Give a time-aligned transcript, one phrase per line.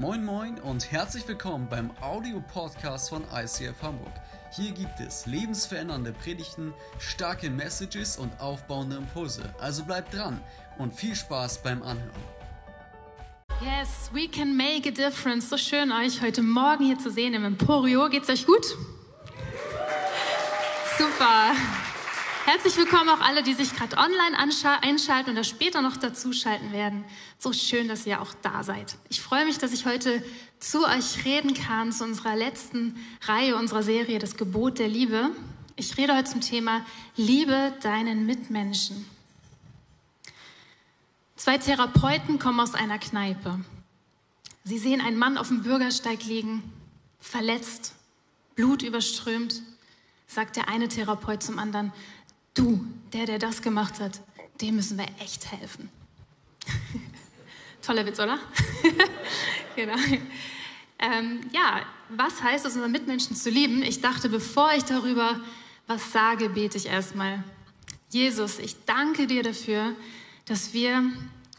[0.00, 4.14] Moin Moin und herzlich willkommen beim Audio-Podcast von ICF Hamburg.
[4.50, 9.54] Hier gibt es lebensverändernde Predigten, starke Messages und aufbauende Impulse.
[9.60, 10.40] Also bleibt dran
[10.78, 12.22] und viel Spaß beim Anhören.
[13.60, 15.50] Yes, we can make a difference.
[15.50, 18.08] So schön, euch heute Morgen hier zu sehen im Emporio.
[18.08, 18.64] Geht's euch gut?
[20.96, 21.52] Super.
[22.46, 24.38] Herzlich willkommen auch alle, die sich gerade online
[24.82, 27.04] einschalten oder später noch dazuschalten werden.
[27.38, 28.96] So schön, dass ihr auch da seid.
[29.10, 30.24] Ich freue mich, dass ich heute
[30.58, 35.30] zu euch reden kann, zu unserer letzten Reihe unserer Serie, das Gebot der Liebe.
[35.76, 39.04] Ich rede heute zum Thema Liebe deinen Mitmenschen.
[41.36, 43.60] Zwei Therapeuten kommen aus einer Kneipe.
[44.64, 46.62] Sie sehen einen Mann auf dem Bürgersteig liegen,
[47.20, 47.94] verletzt,
[48.56, 49.62] Blut überströmt,
[50.26, 51.92] sagt der eine Therapeut zum anderen,
[52.60, 54.20] du, der, der das gemacht hat,
[54.60, 55.88] dem müssen wir echt helfen.
[57.82, 58.38] Toller Witz, oder?
[59.76, 59.96] genau.
[60.98, 63.82] Ähm, ja, was heißt es, unsere Mitmenschen zu lieben?
[63.82, 65.40] Ich dachte, bevor ich darüber
[65.86, 67.42] was sage, bete ich erstmal.
[68.10, 69.94] Jesus, ich danke dir dafür,
[70.44, 71.02] dass wir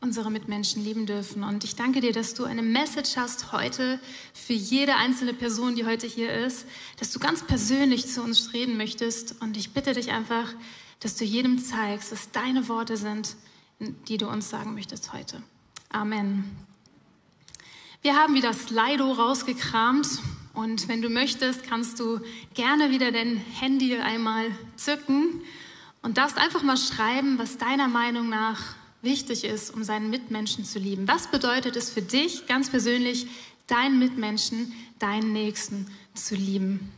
[0.01, 1.43] unsere Mitmenschen lieben dürfen.
[1.43, 3.99] Und ich danke dir, dass du eine Message hast heute
[4.33, 6.65] für jede einzelne Person, die heute hier ist,
[6.99, 9.39] dass du ganz persönlich zu uns reden möchtest.
[9.41, 10.47] Und ich bitte dich einfach,
[11.01, 13.35] dass du jedem zeigst, was deine Worte sind,
[14.07, 15.43] die du uns sagen möchtest heute.
[15.89, 16.49] Amen.
[18.01, 20.07] Wir haben wieder Slido rausgekramt
[20.53, 22.19] und wenn du möchtest, kannst du
[22.53, 25.41] gerne wieder dein Handy einmal zücken
[26.01, 30.79] und darfst einfach mal schreiben, was deiner Meinung nach wichtig ist, um seinen Mitmenschen zu
[30.79, 31.07] lieben.
[31.07, 33.27] Was bedeutet es für dich ganz persönlich,
[33.67, 36.91] deinen Mitmenschen, deinen Nächsten zu lieben?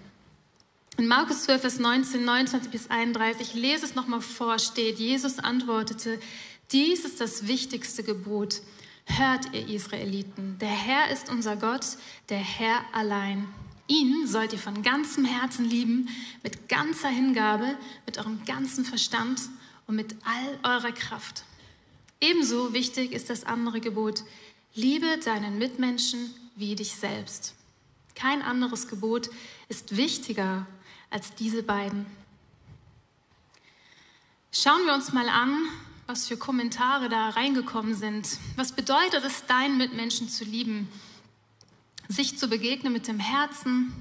[0.96, 5.40] In Markus 12, Vers 19, 29 bis 31, ich lese es nochmal vor, steht, Jesus
[5.40, 6.20] antwortete,
[6.72, 8.62] dies ist das wichtigste Gebot.
[9.06, 11.98] Hört ihr Israeliten, der Herr ist unser Gott,
[12.30, 13.48] der Herr allein.
[13.88, 16.10] Ihn sollt ihr von ganzem Herzen lieben,
[16.44, 19.42] mit ganzer Hingabe, mit eurem ganzen Verstand
[19.88, 21.44] und mit all eurer Kraft.
[22.22, 24.24] Ebenso wichtig ist das andere Gebot,
[24.76, 27.56] liebe deinen Mitmenschen wie dich selbst.
[28.14, 29.32] Kein anderes Gebot
[29.70, 30.68] ist wichtiger
[31.14, 32.06] als diese beiden.
[34.52, 35.56] Schauen wir uns mal an,
[36.08, 38.40] was für Kommentare da reingekommen sind.
[38.56, 40.90] Was bedeutet es, deinen Mitmenschen zu lieben?
[42.10, 43.94] Sich zu begegnen mit dem Herzen,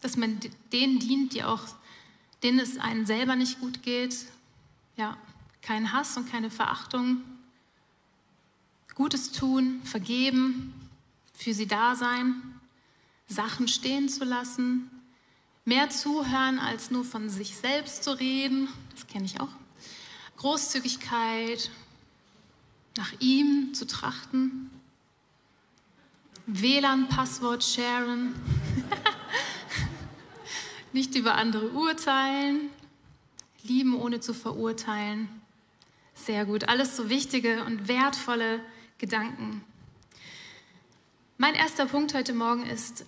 [0.00, 0.40] dass man
[0.72, 1.62] denen dient, die auch,
[2.42, 4.16] denen es einem selber nicht gut geht.
[4.96, 5.16] Ja,
[5.62, 7.22] kein Hass und keine Verachtung.
[8.94, 10.72] Gutes tun, vergeben,
[11.34, 12.60] für sie da sein,
[13.26, 14.90] Sachen stehen zu lassen,
[15.66, 19.48] Mehr zuhören, als nur von sich selbst zu reden, das kenne ich auch.
[20.36, 21.70] Großzügigkeit,
[22.98, 24.70] nach ihm zu trachten.
[26.46, 28.34] WLAN-Passwort sharen.
[30.92, 32.68] Nicht über andere urteilen.
[33.62, 35.28] Lieben ohne zu verurteilen.
[36.14, 36.68] Sehr gut.
[36.68, 38.60] Alles so wichtige und wertvolle
[38.98, 39.64] Gedanken.
[41.38, 43.06] Mein erster Punkt heute Morgen ist,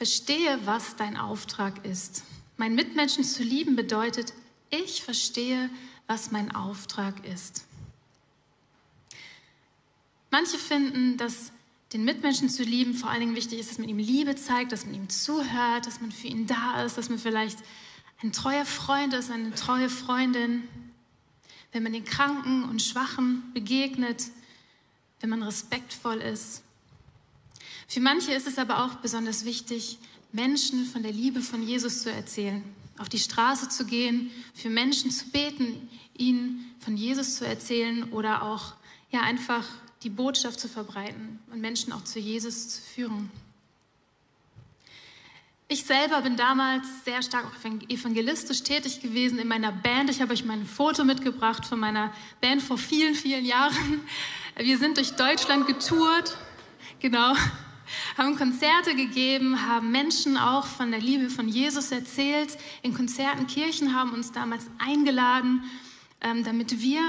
[0.00, 2.24] Verstehe, was dein Auftrag ist.
[2.56, 4.32] Mein Mitmenschen zu lieben bedeutet,
[4.70, 5.68] ich verstehe,
[6.06, 7.66] was mein Auftrag ist.
[10.30, 11.52] Manche finden, dass
[11.92, 14.86] den Mitmenschen zu lieben vor allen Dingen wichtig ist, dass man ihm Liebe zeigt, dass
[14.86, 17.58] man ihm zuhört, dass man für ihn da ist, dass man vielleicht
[18.22, 20.66] ein treuer Freund ist, eine treue Freundin.
[21.72, 24.30] Wenn man den Kranken und Schwachen begegnet,
[25.20, 26.62] wenn man respektvoll ist.
[27.90, 29.98] Für manche ist es aber auch besonders wichtig,
[30.30, 32.62] Menschen von der Liebe von Jesus zu erzählen,
[32.98, 38.44] auf die Straße zu gehen, für Menschen zu beten, ihnen von Jesus zu erzählen oder
[38.44, 38.74] auch
[39.10, 39.64] ja einfach
[40.04, 43.28] die Botschaft zu verbreiten und Menschen auch zu Jesus zu führen.
[45.66, 47.46] Ich selber bin damals sehr stark
[47.88, 50.10] evangelistisch tätig gewesen in meiner Band.
[50.10, 54.00] Ich habe euch mein Foto mitgebracht von meiner Band vor vielen, vielen Jahren.
[54.56, 56.36] Wir sind durch Deutschland getourt.
[57.00, 57.34] Genau
[58.16, 62.56] haben Konzerte gegeben, haben Menschen auch von der Liebe von Jesus erzählt.
[62.82, 65.64] In Konzerten, Kirchen haben uns damals eingeladen,
[66.20, 67.00] ähm, damit wir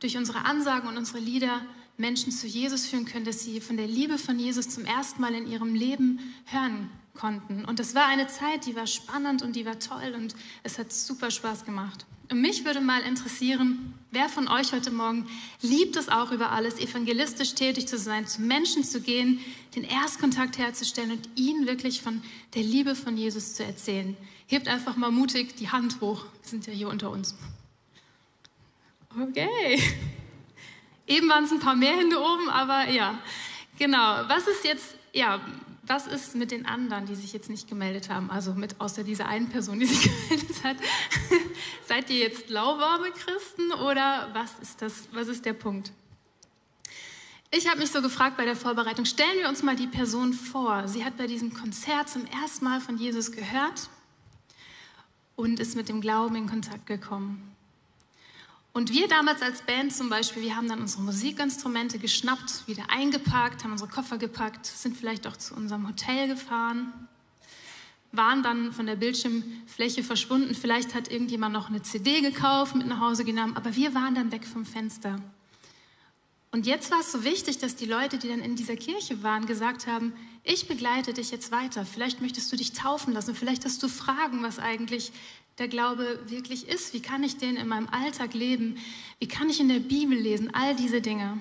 [0.00, 1.62] durch unsere Ansagen und unsere Lieder
[1.96, 5.34] Menschen zu Jesus führen können, dass sie von der Liebe von Jesus zum ersten Mal
[5.34, 7.64] in ihrem Leben hören konnten.
[7.64, 10.92] Und das war eine Zeit, die war spannend und die war toll und es hat
[10.92, 12.06] super Spaß gemacht.
[12.30, 15.26] Und mich würde mal interessieren, wer von euch heute Morgen
[15.62, 19.40] liebt es auch über alles, evangelistisch tätig zu sein, zu Menschen zu gehen,
[19.74, 22.22] den Erstkontakt herzustellen und ihnen wirklich von
[22.54, 24.16] der Liebe von Jesus zu erzählen.
[24.46, 26.26] Hebt einfach mal mutig die Hand hoch.
[26.42, 27.34] Wir sind ja hier unter uns.
[29.18, 29.82] Okay.
[31.06, 33.18] Eben waren es ein paar mehr Hände oben, aber ja,
[33.78, 35.40] Genau, was ist jetzt, ja,
[35.88, 38.30] was ist mit den anderen, die sich jetzt nicht gemeldet haben?
[38.30, 40.76] Also mit außer dieser einen Person, die sich gemeldet hat.
[41.86, 45.08] Seid ihr jetzt lauwarme Christen oder was ist das?
[45.12, 45.92] Was ist der Punkt?
[47.50, 50.86] Ich habe mich so gefragt bei der Vorbereitung, stellen wir uns mal die Person vor.
[50.86, 53.88] Sie hat bei diesem Konzert zum ersten Mal von Jesus gehört
[55.34, 57.56] und ist mit dem Glauben in Kontakt gekommen.
[58.72, 63.64] Und wir damals als Band zum Beispiel, wir haben dann unsere Musikinstrumente geschnappt, wieder eingepackt,
[63.64, 66.92] haben unsere Koffer gepackt, sind vielleicht auch zu unserem Hotel gefahren,
[68.12, 70.54] waren dann von der Bildschirmfläche verschwunden.
[70.54, 74.32] Vielleicht hat irgendjemand noch eine CD gekauft, mit nach Hause genommen, aber wir waren dann
[74.32, 75.20] weg vom Fenster.
[76.50, 79.44] Und jetzt war es so wichtig, dass die Leute, die dann in dieser Kirche waren,
[79.44, 80.14] gesagt haben,
[80.44, 81.84] ich begleite dich jetzt weiter.
[81.84, 83.34] Vielleicht möchtest du dich taufen lassen.
[83.34, 85.12] Vielleicht hast du Fragen, was eigentlich
[85.58, 86.94] der Glaube wirklich ist.
[86.94, 88.78] Wie kann ich den in meinem Alltag leben?
[89.18, 90.54] Wie kann ich in der Bibel lesen?
[90.54, 91.38] All diese Dinge.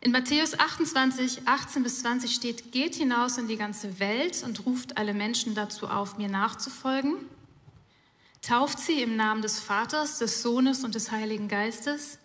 [0.00, 4.98] In Matthäus 28, 18 bis 20 steht, geht hinaus in die ganze Welt und ruft
[4.98, 7.14] alle Menschen dazu auf, mir nachzufolgen.
[8.42, 12.18] Tauft sie im Namen des Vaters, des Sohnes und des Heiligen Geistes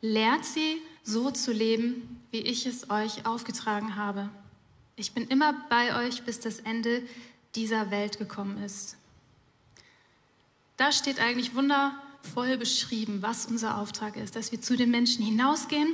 [0.00, 4.28] Lehrt sie, so zu leben, wie ich es euch aufgetragen habe.
[4.94, 7.02] Ich bin immer bei euch, bis das Ende
[7.58, 8.96] dieser Welt gekommen ist.
[10.76, 15.92] Da steht eigentlich wundervoll beschrieben, was unser Auftrag ist, dass wir zu den Menschen hinausgehen,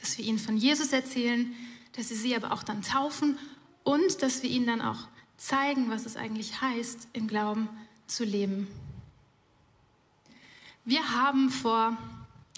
[0.00, 1.54] dass wir ihnen von Jesus erzählen,
[1.92, 3.38] dass wir sie aber auch dann taufen
[3.84, 5.06] und dass wir ihnen dann auch
[5.36, 7.68] zeigen, was es eigentlich heißt, im Glauben
[8.08, 8.66] zu leben.
[10.84, 11.96] Wir haben vor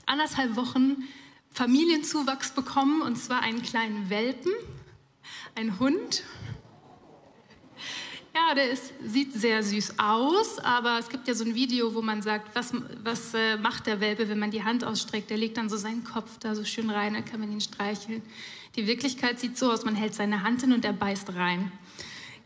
[0.06, 1.04] anderthalb Wochen
[1.52, 4.52] Familienzuwachs bekommen, und zwar einen kleinen Welpen,
[5.54, 6.22] ein Hund.
[8.34, 12.02] Ja, der ist, sieht sehr süß aus, aber es gibt ja so ein Video, wo
[12.02, 12.72] man sagt, was,
[13.02, 15.30] was äh, macht der Welpe, wenn man die Hand ausstreckt?
[15.30, 18.22] Der legt dann so seinen Kopf da so schön rein, dann kann man ihn streicheln.
[18.76, 21.72] Die Wirklichkeit sieht so aus, man hält seine Hand hin und er beißt rein.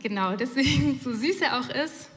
[0.03, 2.09] Genau, deswegen, so süß er auch ist,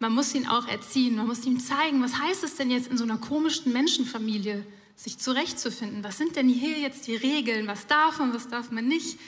[0.00, 2.96] man muss ihn auch erziehen, man muss ihm zeigen, was heißt es denn jetzt in
[2.96, 4.64] so einer komischen Menschenfamilie,
[4.96, 6.02] sich zurechtzufinden.
[6.02, 7.66] Was sind denn hier jetzt die Regeln?
[7.68, 9.18] Was darf man, was darf man nicht?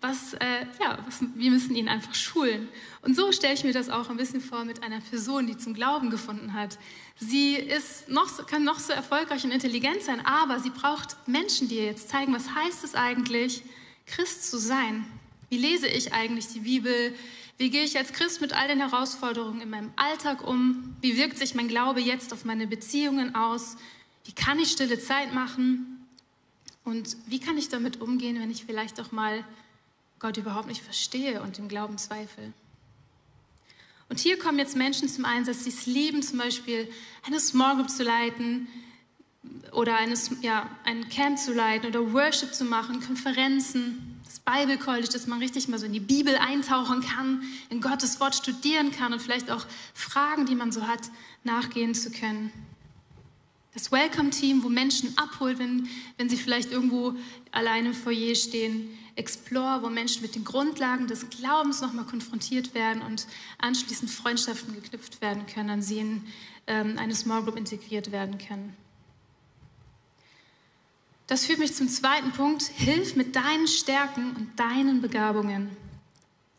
[0.00, 2.68] Was, äh, ja, was, wir müssen ihn einfach schulen.
[3.02, 5.74] Und so stelle ich mir das auch ein bisschen vor mit einer Person, die zum
[5.74, 6.78] Glauben gefunden hat.
[7.18, 11.76] Sie ist noch, kann noch so erfolgreich und intelligent sein, aber sie braucht Menschen, die
[11.76, 13.62] ihr jetzt zeigen, was heißt es eigentlich,
[14.06, 15.04] Christ zu sein.
[15.48, 17.14] Wie lese ich eigentlich die Bibel?
[17.58, 20.96] Wie gehe ich als Christ mit all den Herausforderungen in meinem Alltag um?
[21.00, 23.76] Wie wirkt sich mein Glaube jetzt auf meine Beziehungen aus?
[24.24, 26.06] Wie kann ich stille Zeit machen?
[26.84, 29.44] Und wie kann ich damit umgehen, wenn ich vielleicht auch mal
[30.22, 32.52] Gott überhaupt nicht verstehe und im Glauben zweifle?
[34.08, 36.88] Und hier kommen jetzt Menschen zum Einsatz, die es lieben, zum Beispiel
[37.26, 38.68] eine Small Group zu leiten
[39.72, 45.08] oder eine, ja, ein Camp zu leiten oder Worship zu machen, Konferenzen, das Bible College,
[45.12, 49.12] dass man richtig mal so in die Bibel eintauchen kann, in Gottes Wort studieren kann
[49.12, 51.10] und vielleicht auch Fragen, die man so hat,
[51.42, 52.52] nachgehen zu können.
[53.74, 57.14] Das Welcome-Team, wo Menschen abholt, wenn, wenn sie vielleicht irgendwo
[57.50, 58.90] alleine im Foyer stehen.
[59.14, 63.26] Explore, wo Menschen mit den Grundlagen des Glaubens nochmal konfrontiert werden und
[63.58, 66.24] anschließend Freundschaften geknüpft werden können, an sie in
[66.66, 68.76] ähm, eine Small Group integriert werden können.
[71.26, 72.62] Das führt mich zum zweiten Punkt.
[72.62, 75.76] Hilf mit deinen Stärken und deinen Begabungen.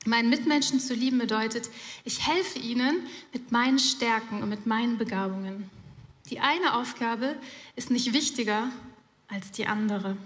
[0.06, 1.70] Meinen Mitmenschen zu lieben bedeutet,
[2.04, 2.98] ich helfe ihnen
[3.32, 5.70] mit meinen Stärken und mit meinen Begabungen.
[6.30, 7.36] Die eine Aufgabe
[7.76, 8.70] ist nicht wichtiger
[9.28, 10.18] als die andere.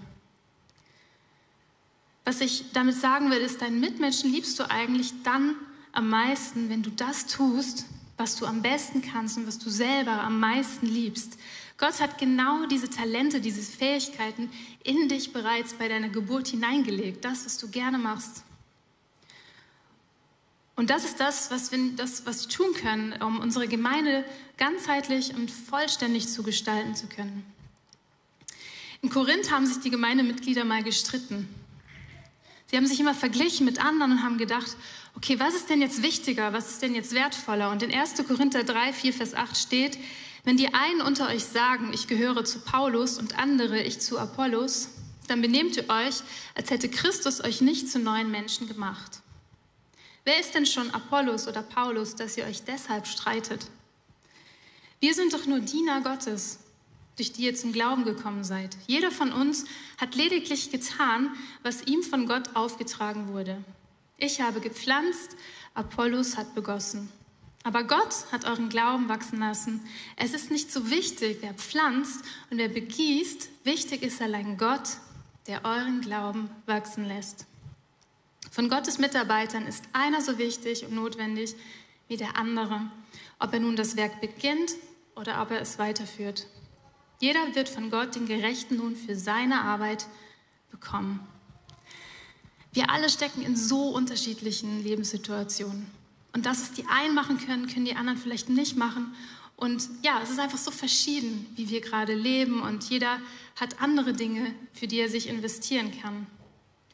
[2.28, 5.56] Was ich damit sagen will, ist, deinen Mitmenschen liebst du eigentlich dann
[5.92, 7.86] am meisten, wenn du das tust,
[8.18, 11.38] was du am besten kannst und was du selber am meisten liebst.
[11.78, 14.50] Gott hat genau diese Talente, diese Fähigkeiten
[14.84, 18.42] in dich bereits bei deiner Geburt hineingelegt, das, was du gerne machst.
[20.76, 24.22] Und das ist das, was wir, das, was wir tun können, um unsere Gemeinde
[24.58, 27.42] ganzheitlich und vollständig zu gestalten zu können.
[29.00, 31.48] In Korinth haben sich die Gemeindemitglieder mal gestritten.
[32.70, 34.76] Sie haben sich immer verglichen mit anderen und haben gedacht,
[35.16, 37.70] okay, was ist denn jetzt wichtiger, was ist denn jetzt wertvoller?
[37.70, 38.14] Und in 1.
[38.26, 39.98] Korinther 3, 4, Vers 8 steht,
[40.44, 44.90] wenn die einen unter euch sagen, ich gehöre zu Paulus und andere, ich zu Apollos,
[45.28, 46.22] dann benehmt ihr euch,
[46.54, 49.20] als hätte Christus euch nicht zu neuen Menschen gemacht.
[50.24, 53.66] Wer ist denn schon Apollos oder Paulus, dass ihr euch deshalb streitet?
[55.00, 56.58] Wir sind doch nur Diener Gottes,
[57.18, 58.76] durch die ihr zum Glauben gekommen seid.
[58.86, 59.64] Jeder von uns
[59.98, 61.30] hat lediglich getan,
[61.62, 63.62] was ihm von Gott aufgetragen wurde.
[64.16, 65.36] Ich habe gepflanzt,
[65.74, 67.10] Apollos hat begossen.
[67.64, 69.80] Aber Gott hat euren Glauben wachsen lassen.
[70.16, 73.48] Es ist nicht so wichtig, wer pflanzt und wer begießt.
[73.64, 74.98] Wichtig ist allein Gott,
[75.48, 77.46] der euren Glauben wachsen lässt.
[78.50, 81.54] Von Gottes Mitarbeitern ist einer so wichtig und notwendig
[82.06, 82.90] wie der andere,
[83.38, 84.72] ob er nun das Werk beginnt
[85.16, 86.46] oder ob er es weiterführt.
[87.20, 90.06] Jeder wird von Gott den gerechten Lohn für seine Arbeit
[90.70, 91.20] bekommen.
[92.72, 95.86] Wir alle stecken in so unterschiedlichen Lebenssituationen.
[96.32, 99.14] Und dass es die einen machen können, können die anderen vielleicht nicht machen.
[99.56, 102.62] Und ja, es ist einfach so verschieden, wie wir gerade leben.
[102.62, 103.18] Und jeder
[103.58, 106.26] hat andere Dinge, für die er sich investieren kann.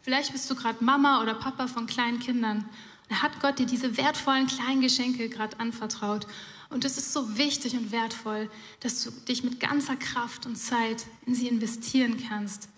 [0.01, 2.67] Vielleicht bist du gerade Mama oder Papa von kleinen Kindern.
[3.11, 6.27] Da hat Gott dir diese wertvollen kleinen Geschenke gerade anvertraut.
[6.75, 8.51] Und es ist so wichtig und wertvoll,
[8.81, 12.69] dass du dich mit ganzer Kraft und Zeit in sie investieren kannst.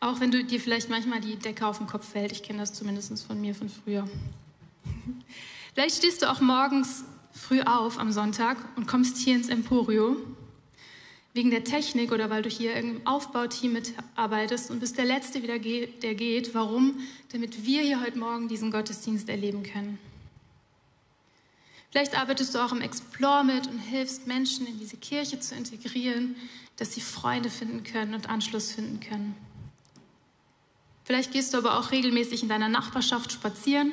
[0.00, 2.32] Auch wenn du dir vielleicht manchmal die Decke auf den Kopf fällt.
[2.32, 4.08] Ich kenne das zumindest von mir von früher.
[5.74, 10.16] Vielleicht stehst du auch morgens früh auf am Sonntag und kommst hier ins Emporio
[11.32, 15.60] wegen der Technik oder weil du hier im Aufbauteam mitarbeitest und bist der Letzte, der
[15.60, 16.54] geht.
[16.54, 16.98] Warum?
[17.30, 20.09] Damit wir hier heute Morgen diesen Gottesdienst erleben können.
[21.90, 26.36] Vielleicht arbeitest du auch im Explore mit und hilfst Menschen in diese Kirche zu integrieren,
[26.76, 29.34] dass sie Freunde finden können und Anschluss finden können.
[31.04, 33.92] Vielleicht gehst du aber auch regelmäßig in deiner Nachbarschaft spazieren,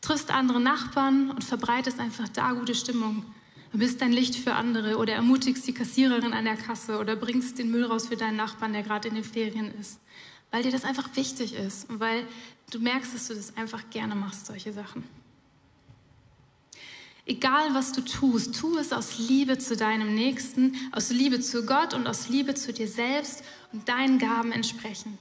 [0.00, 3.24] triffst andere Nachbarn und verbreitest einfach da gute Stimmung.
[3.70, 7.58] Du bist ein Licht für andere oder ermutigst die Kassiererin an der Kasse oder bringst
[7.58, 10.00] den Müll raus für deinen Nachbarn, der gerade in den Ferien ist.
[10.50, 12.26] Weil dir das einfach wichtig ist und weil
[12.70, 15.04] du merkst, dass du das einfach gerne machst, solche Sachen.
[17.28, 21.92] Egal was du tust, tu es aus Liebe zu deinem Nächsten, aus Liebe zu Gott
[21.92, 25.18] und aus Liebe zu dir selbst und deinen Gaben entsprechend.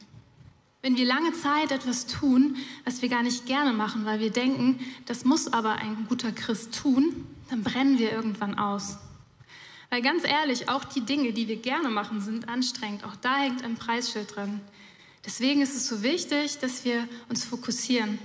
[0.82, 4.80] Wenn wir lange Zeit etwas tun, was wir gar nicht gerne machen, weil wir denken,
[5.06, 9.00] das muss aber ein guter Christ tun, dann brennen wir irgendwann aus.
[9.90, 13.04] Weil ganz ehrlich, auch die Dinge, die wir gerne machen, sind anstrengend.
[13.04, 14.62] Auch da hängt ein Preisschild dran.
[15.26, 18.18] Deswegen ist es so wichtig, dass wir uns fokussieren.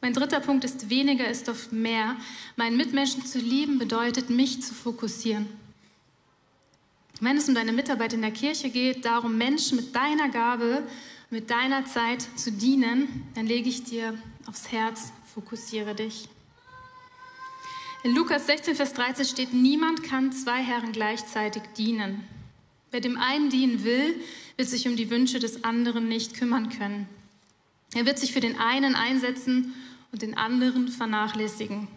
[0.00, 2.16] Mein dritter Punkt ist, weniger ist oft mehr.
[2.56, 5.46] Meinen Mitmenschen zu lieben bedeutet, mich zu fokussieren.
[7.20, 10.84] Wenn es um deine Mitarbeit in der Kirche geht, darum Menschen mit deiner Gabe
[11.30, 16.28] mit deiner Zeit zu dienen, dann lege ich dir aufs Herz, fokussiere dich.
[18.02, 22.24] In Lukas 16, Vers 13 steht, niemand kann zwei Herren gleichzeitig dienen.
[22.90, 24.14] Wer dem einen dienen will,
[24.56, 27.08] wird sich um die Wünsche des anderen nicht kümmern können.
[27.94, 29.74] Er wird sich für den einen einsetzen
[30.12, 31.88] und den anderen vernachlässigen.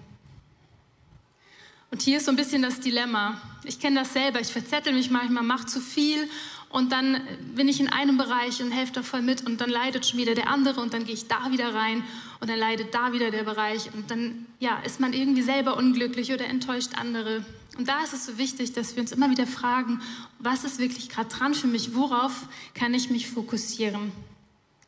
[1.91, 3.41] Und hier ist so ein bisschen das Dilemma.
[3.65, 4.39] Ich kenne das selber.
[4.39, 6.29] Ich verzettel mich manchmal, mache zu viel
[6.69, 7.21] und dann
[7.53, 10.33] bin ich in einem Bereich und helfe da voll mit und dann leidet schon wieder
[10.33, 12.03] der andere und dann gehe ich da wieder rein
[12.39, 16.31] und dann leidet da wieder der Bereich und dann ja, ist man irgendwie selber unglücklich
[16.31, 17.45] oder enttäuscht andere.
[17.77, 20.01] Und da ist es so wichtig, dass wir uns immer wieder fragen,
[20.39, 24.13] was ist wirklich gerade dran für mich, worauf kann ich mich fokussieren?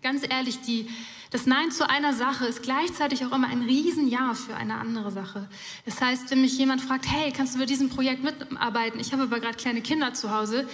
[0.03, 0.87] Ganz ehrlich, die,
[1.31, 5.49] das Nein zu einer Sache ist gleichzeitig auch immer ein Riesenja für eine andere Sache.
[5.85, 8.99] Das heißt, wenn mich jemand fragt, hey, kannst du bei diesem Projekt mitarbeiten?
[8.99, 10.67] Ich habe aber gerade kleine Kinder zu Hause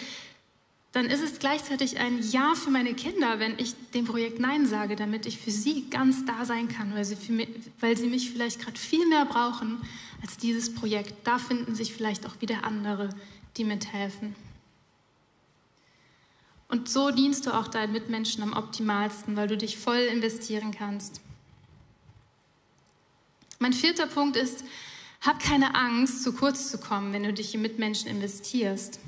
[0.92, 4.96] dann ist es gleichzeitig ein Ja für meine Kinder, wenn ich dem Projekt Nein sage,
[4.96, 7.48] damit ich für sie ganz da sein kann, weil sie, mich,
[7.80, 9.78] weil sie mich vielleicht gerade viel mehr brauchen
[10.22, 11.14] als dieses Projekt.
[11.26, 13.10] Da finden sich vielleicht auch wieder andere,
[13.58, 14.36] die mithelfen.
[16.70, 21.20] Und so dienst du auch deinen Mitmenschen am optimalsten, weil du dich voll investieren kannst.
[23.58, 24.64] Mein vierter Punkt ist,
[25.22, 29.00] hab keine Angst, zu kurz zu kommen, wenn du dich in Mitmenschen investierst.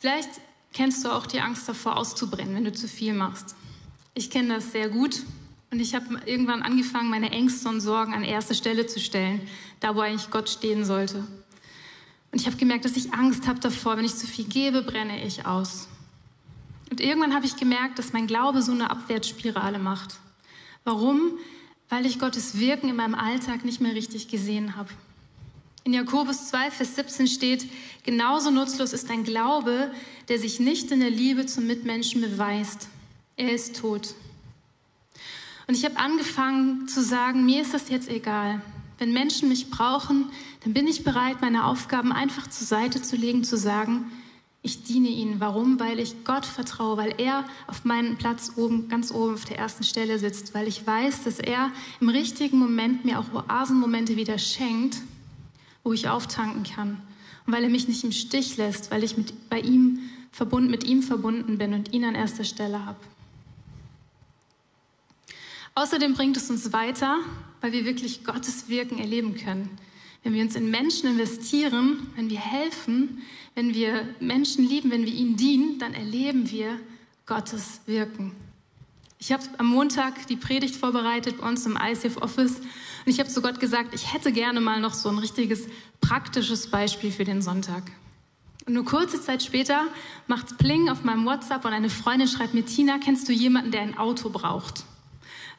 [0.00, 0.28] Vielleicht
[0.72, 3.54] kennst du auch die Angst davor, auszubrennen, wenn du zu viel machst.
[4.14, 5.22] Ich kenne das sehr gut
[5.70, 9.40] und ich habe irgendwann angefangen, meine Ängste und Sorgen an erste Stelle zu stellen,
[9.80, 11.26] da wo eigentlich Gott stehen sollte.
[12.36, 15.24] Und ich habe gemerkt, dass ich Angst habe davor, wenn ich zu viel gebe, brenne
[15.24, 15.88] ich aus.
[16.90, 20.18] Und irgendwann habe ich gemerkt, dass mein Glaube so eine Abwärtsspirale macht.
[20.84, 21.38] Warum?
[21.88, 24.90] Weil ich Gottes Wirken in meinem Alltag nicht mehr richtig gesehen habe.
[25.84, 27.70] In Jakobus 2, Vers 17 steht,
[28.02, 29.90] genauso nutzlos ist ein Glaube,
[30.28, 32.88] der sich nicht in der Liebe zum Mitmenschen beweist.
[33.38, 34.14] Er ist tot.
[35.66, 38.60] Und ich habe angefangen zu sagen, mir ist das jetzt egal.
[38.98, 40.30] Wenn Menschen mich brauchen,
[40.64, 44.10] dann bin ich bereit, meine Aufgaben einfach zur Seite zu legen, zu sagen,
[44.62, 45.38] ich diene ihnen.
[45.38, 45.78] Warum?
[45.78, 49.84] Weil ich Gott vertraue, weil er auf meinem Platz oben, ganz oben auf der ersten
[49.84, 54.98] Stelle sitzt, weil ich weiß, dass er im richtigen Moment mir auch Oasenmomente wieder schenkt,
[55.84, 57.00] wo ich auftanken kann.
[57.46, 60.00] Und weil er mich nicht im Stich lässt, weil ich mit, bei ihm
[60.32, 62.98] verbunden, mit ihm verbunden bin und ihn an erster Stelle habe.
[65.78, 67.18] Außerdem bringt es uns weiter,
[67.60, 69.68] weil wir wirklich Gottes Wirken erleben können.
[70.22, 73.20] Wenn wir uns in Menschen investieren, wenn wir helfen,
[73.54, 76.80] wenn wir Menschen lieben, wenn wir ihnen dienen, dann erleben wir
[77.26, 78.32] Gottes Wirken.
[79.18, 83.28] Ich habe am Montag die Predigt vorbereitet bei uns im ICF Office und ich habe
[83.28, 85.66] zu Gott gesagt, ich hätte gerne mal noch so ein richtiges
[86.00, 87.82] praktisches Beispiel für den Sonntag.
[88.64, 89.88] Und nur kurze Zeit später
[90.26, 93.72] macht es Pling auf meinem WhatsApp und eine Freundin schreibt mir, Tina, kennst du jemanden,
[93.72, 94.86] der ein Auto braucht?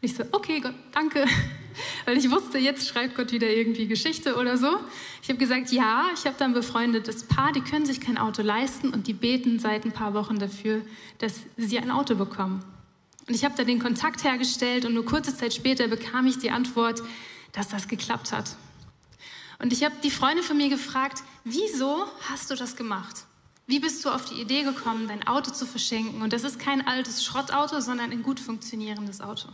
[0.01, 1.25] Und ich so, okay, Gott, danke.
[2.06, 4.80] Weil ich wusste, jetzt schreibt Gott wieder irgendwie Geschichte oder so.
[5.22, 8.89] Ich habe gesagt, ja, ich habe dann befreundetes Paar, die können sich kein Auto leisten
[8.89, 10.82] und die beten seit ein paar Wochen dafür,
[11.20, 12.63] dass sie ein Auto bekommen.
[13.27, 16.51] Und ich habe da den Kontakt hergestellt und nur kurze Zeit später bekam ich die
[16.51, 17.04] Antwort,
[17.51, 18.56] dass das geklappt hat.
[19.60, 23.25] Und ich habe die Freunde von mir gefragt, wieso hast du das gemacht?
[23.66, 26.22] Wie bist du auf die Idee gekommen, dein Auto zu verschenken?
[26.22, 29.50] Und das ist kein altes Schrottauto, sondern ein gut funktionierendes Auto.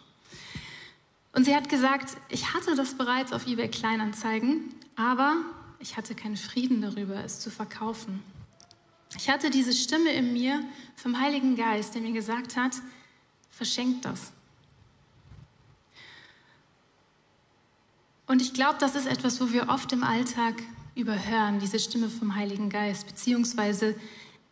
[1.34, 5.36] Und sie hat gesagt, ich hatte das bereits auf eBay Kleinanzeigen, aber
[5.80, 8.24] ich hatte keinen Frieden darüber, es zu verkaufen.
[9.18, 10.64] Ich hatte diese Stimme in mir
[10.96, 12.74] vom Heiligen Geist, der mir gesagt hat,
[13.50, 14.32] verschenkt das.
[18.26, 20.56] Und ich glaube, das ist etwas, wo wir oft im Alltag
[20.96, 23.96] überhören, diese Stimme vom Heiligen Geist, beziehungsweise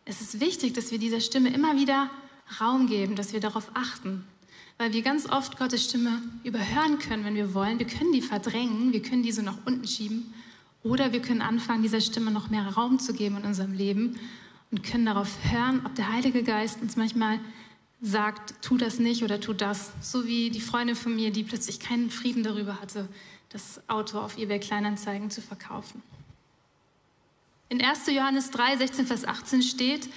[0.04, 2.10] es ist wichtig, dass wir dieser Stimme immer wieder
[2.60, 4.26] Raum geben, dass wir darauf achten,
[4.78, 7.78] weil wir ganz oft Gottes Stimme überhören können, wenn wir wollen.
[7.78, 10.32] Wir können die verdrängen, wir können diese nach unten schieben
[10.82, 14.18] oder wir können anfangen, dieser Stimme noch mehr Raum zu geben in unserem Leben
[14.70, 17.38] und können darauf hören, ob der Heilige Geist uns manchmal
[18.00, 19.92] sagt, tu das nicht oder tu das.
[20.00, 23.08] So wie die Freundin von mir, die plötzlich keinen Frieden darüber hatte,
[23.50, 26.02] das Auto auf eBay Kleinanzeigen zu verkaufen.
[27.68, 28.06] In 1.
[28.08, 30.08] Johannes 3, 16, Vers 18 steht,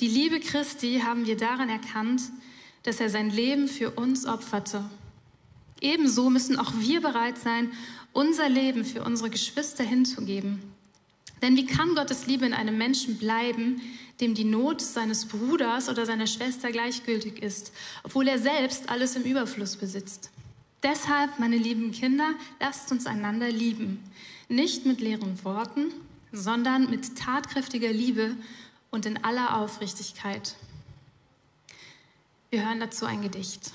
[0.00, 2.22] die Liebe Christi haben wir daran erkannt,
[2.82, 4.84] dass er sein Leben für uns opferte.
[5.80, 7.72] Ebenso müssen auch wir bereit sein,
[8.12, 10.62] unser Leben für unsere Geschwister hinzugeben.
[11.42, 13.82] Denn wie kann Gottes Liebe in einem Menschen bleiben,
[14.20, 17.72] dem die Not seines Bruders oder seiner Schwester gleichgültig ist,
[18.04, 20.30] obwohl er selbst alles im Überfluss besitzt?
[20.84, 24.02] Deshalb, meine lieben Kinder, lasst uns einander lieben.
[24.48, 25.92] Nicht mit leeren Worten,
[26.32, 28.36] sondern mit tatkräftiger Liebe
[28.90, 30.54] und in aller Aufrichtigkeit.
[32.52, 33.72] Wir hören dazu ein Gedicht.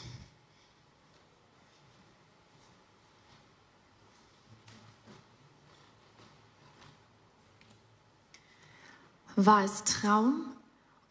[9.36, 10.46] War es Traum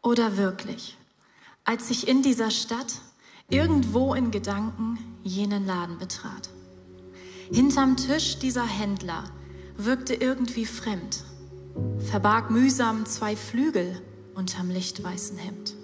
[0.01, 0.97] oder wirklich,
[1.65, 3.01] als ich in dieser Stadt
[3.49, 6.49] irgendwo in Gedanken jenen Laden betrat?
[7.53, 9.25] Hinterm Tisch dieser Händler
[9.77, 11.25] wirkte irgendwie fremd,
[11.99, 14.01] verbarg mühsam zwei Flügel
[14.37, 15.76] unterm lichtweißen Hemd.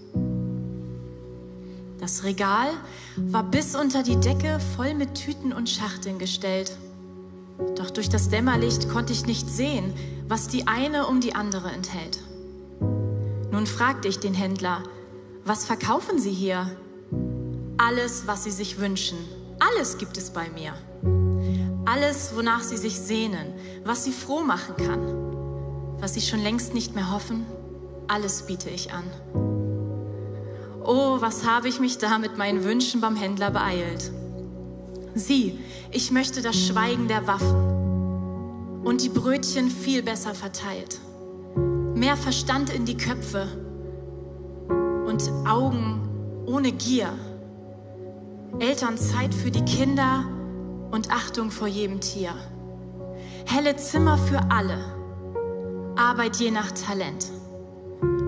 [2.02, 2.66] Das Regal
[3.16, 6.76] war bis unter die Decke voll mit Tüten und Schachteln gestellt.
[7.76, 9.94] Doch durch das Dämmerlicht konnte ich nicht sehen,
[10.26, 12.18] was die eine um die andere enthält.
[13.52, 14.82] Nun fragte ich den Händler,
[15.44, 16.76] was verkaufen Sie hier?
[17.78, 19.18] Alles, was Sie sich wünschen.
[19.60, 20.74] Alles gibt es bei mir.
[21.84, 26.00] Alles, wonach Sie sich sehnen, was Sie froh machen kann.
[26.00, 27.46] Was Sie schon längst nicht mehr hoffen,
[28.08, 29.04] alles biete ich an.
[30.84, 34.10] Oh, was habe ich mich da mit meinen Wünschen beim Händler beeilt.
[35.14, 35.58] Sieh,
[35.90, 41.00] ich möchte das Schweigen der Waffen und die Brötchen viel besser verteilt
[42.02, 43.46] mehr Verstand in die Köpfe
[45.06, 47.12] und Augen ohne Gier.
[48.58, 50.24] Elternzeit für die Kinder
[50.90, 52.34] und Achtung vor jedem Tier.
[53.46, 54.78] Helle Zimmer für alle.
[55.94, 57.26] Arbeit je nach Talent.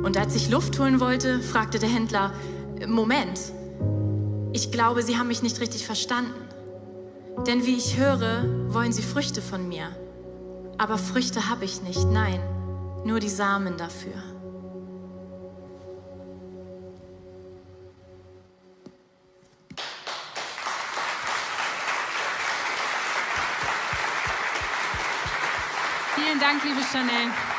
[0.04, 2.32] Und als ich Luft holen wollte, fragte der Händler,
[2.86, 3.40] Moment,
[4.52, 6.34] ich glaube, Sie haben mich nicht richtig verstanden.
[7.46, 9.88] Denn wie ich höre, wollen Sie Früchte von mir.
[10.78, 12.40] Aber Früchte habe ich nicht, nein
[13.04, 14.12] nur die Samen dafür.
[26.16, 27.53] Vielen Dank, liebe Chanel.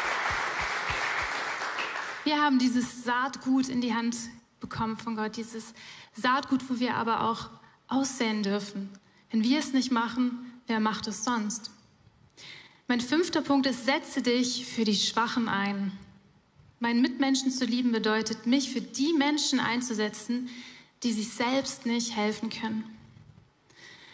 [2.26, 4.18] Wir haben dieses Saatgut in die Hand
[4.60, 5.76] bekommen von Gott, dieses
[6.16, 7.52] Saatgut, wo wir aber auch
[7.88, 8.90] aussehen dürfen.
[9.30, 11.70] Wenn wir es nicht machen, wer macht es sonst?
[12.88, 15.92] Mein fünfter Punkt ist, setze dich für die Schwachen ein.
[16.80, 20.50] Meinen Mitmenschen zu lieben bedeutet, mich für die Menschen einzusetzen,
[21.04, 22.86] die sich selbst nicht helfen können.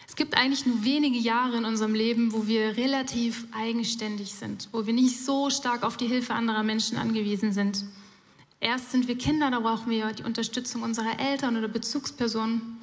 [0.06, 4.84] Es gibt eigentlich nur wenige Jahre in unserem Leben, wo wir relativ eigenständig sind, wo
[4.84, 7.86] wir nicht so stark auf die Hilfe anderer Menschen angewiesen sind.
[8.62, 12.78] Erst sind wir Kinder, da brauchen wir die Unterstützung unserer Eltern oder Bezugspersonen.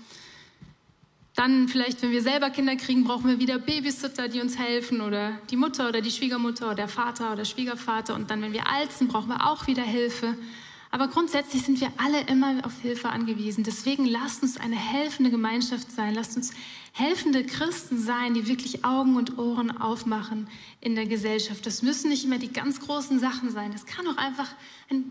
[1.36, 5.39] Dann vielleicht, wenn wir selber Kinder kriegen, brauchen wir wieder Babysitter, die uns helfen oder
[5.50, 8.13] die Mutter oder die Schwiegermutter oder der Vater oder Schwiegervater.
[8.13, 10.36] Und dann, wenn wir alt sind, brauchen wir auch wieder Hilfe.
[10.91, 13.63] Aber grundsätzlich sind wir alle immer auf Hilfe angewiesen.
[13.63, 16.15] Deswegen lasst uns eine helfende Gemeinschaft sein.
[16.15, 16.52] Lasst uns
[16.93, 20.47] helfende Christen sein, die wirklich Augen und Ohren aufmachen
[20.82, 21.63] in der Gesellschaft.
[21.67, 23.71] Das müssen nicht immer die ganz großen Sachen sein.
[23.71, 24.47] Das kann auch einfach,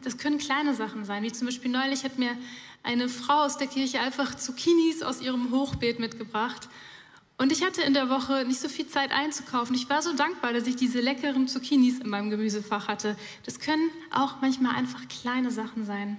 [0.02, 1.22] das können kleine Sachen sein.
[1.22, 2.36] Wie zum Beispiel neulich hat mir
[2.82, 6.68] eine Frau aus der Kirche einfach Zucchinis aus ihrem Hochbeet mitgebracht.
[7.38, 9.74] Und ich hatte in der Woche nicht so viel Zeit einzukaufen.
[9.76, 13.16] Ich war so dankbar, dass ich diese leckeren Zucchinis in meinem Gemüsefach hatte.
[13.46, 16.18] Das können auch manchmal einfach kleine Sachen sein.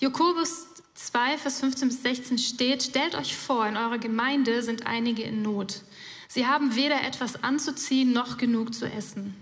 [0.00, 5.22] Jakobus 2, Vers 15 bis 16 steht, stellt euch vor, in eurer Gemeinde sind einige
[5.22, 5.82] in Not.
[6.28, 9.34] Sie haben weder etwas anzuziehen noch genug zu essen.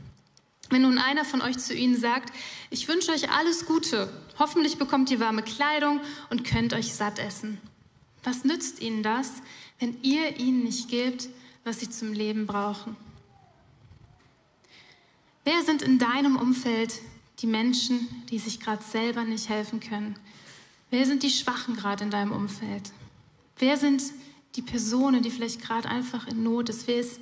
[0.69, 2.33] Wenn nun einer von euch zu ihnen sagt,
[2.71, 7.59] ich wünsche euch alles Gute, hoffentlich bekommt ihr warme Kleidung und könnt euch satt essen.
[8.23, 9.31] Was nützt ihnen das,
[9.85, 11.29] wenn ihr ihnen nicht gebt,
[11.63, 12.97] was sie zum Leben brauchen?
[15.45, 17.03] Wer sind in deinem Umfeld
[17.41, 20.17] die Menschen, die sich gerade selber nicht helfen können?
[20.89, 22.93] Wer sind die Schwachen gerade in deinem Umfeld?
[23.59, 24.03] Wer sind
[24.57, 26.89] die Personen, die vielleicht gerade einfach in Not ist?
[26.89, 27.21] Wer ist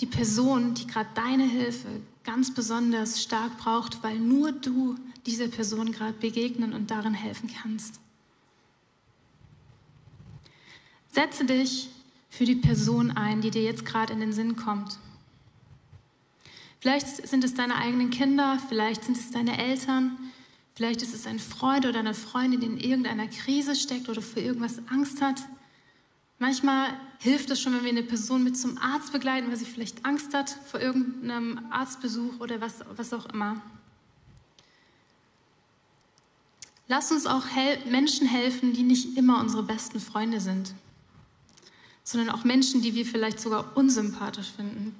[0.00, 5.92] die Person, die gerade deine Hilfe ganz besonders stark braucht, weil nur du dieser Person
[5.92, 8.00] gerade begegnen und darin helfen kannst?
[11.10, 11.88] Setze dich
[12.28, 14.98] für die Person ein, die dir jetzt gerade in den Sinn kommt.
[16.78, 20.16] Vielleicht sind es deine eigenen Kinder, vielleicht sind es deine Eltern,
[20.74, 24.40] vielleicht ist es ein Freund oder eine Freundin, die in irgendeiner Krise steckt oder für
[24.40, 25.42] irgendwas Angst hat.
[26.38, 30.06] Manchmal hilft es schon, wenn wir eine Person mit zum Arzt begleiten, weil sie vielleicht
[30.06, 33.60] Angst hat vor irgendeinem Arztbesuch oder was, was auch immer.
[36.88, 37.44] Lass uns auch
[37.90, 40.72] Menschen helfen, die nicht immer unsere besten Freunde sind
[42.10, 44.94] sondern auch Menschen, die wir vielleicht sogar unsympathisch finden.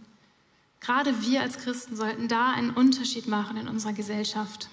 [0.80, 4.68] Gerade wir als Christen sollten da einen Unterschied machen in unserer Gesellschaft.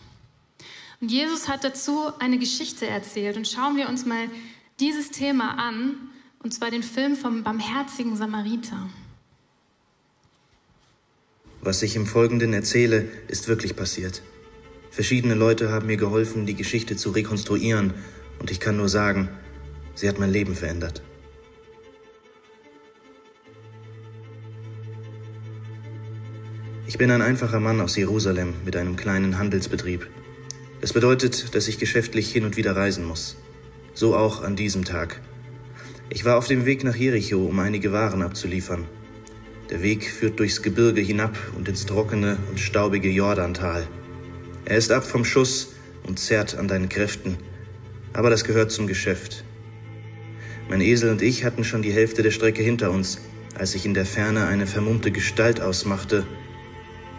[1.01, 3.37] Und Jesus hat dazu eine Geschichte erzählt.
[3.37, 4.29] Und schauen wir uns mal
[4.79, 5.95] dieses Thema an,
[6.43, 8.89] und zwar den Film vom barmherzigen Samariter.
[11.61, 14.21] Was ich im Folgenden erzähle, ist wirklich passiert.
[14.91, 17.93] Verschiedene Leute haben mir geholfen, die Geschichte zu rekonstruieren,
[18.39, 19.29] und ich kann nur sagen,
[19.95, 21.01] sie hat mein Leben verändert.
[26.89, 30.07] Ich bin ein einfacher Mann aus Jerusalem mit einem kleinen Handelsbetrieb.
[30.79, 33.35] Das bedeutet, dass ich geschäftlich hin und wieder reisen muss.
[33.93, 35.19] So auch an diesem Tag.
[36.09, 38.85] Ich war auf dem Weg nach Jericho, um einige Waren abzuliefern.
[39.69, 43.85] Der Weg führt durchs Gebirge hinab und ins trockene und staubige Jordantal.
[44.63, 45.73] Er ist ab vom Schuss
[46.03, 47.35] und zerrt an deinen Kräften,
[48.13, 49.43] aber das gehört zum Geschäft.
[50.69, 53.19] Mein Esel und ich hatten schon die Hälfte der Strecke hinter uns,
[53.55, 56.25] als ich in der Ferne eine vermummte Gestalt ausmachte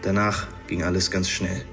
[0.02, 1.64] Danach ging alles ganz schnell.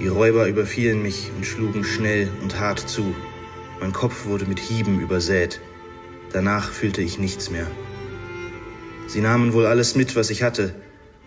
[0.00, 3.14] Die Räuber überfielen mich und schlugen schnell und hart zu.
[3.80, 5.60] Mein Kopf wurde mit Hieben übersät.
[6.32, 7.66] Danach fühlte ich nichts mehr.
[9.06, 10.74] Sie nahmen wohl alles mit, was ich hatte,